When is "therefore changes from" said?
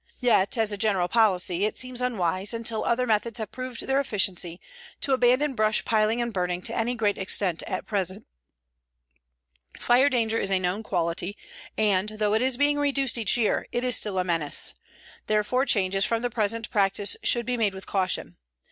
15.27-16.23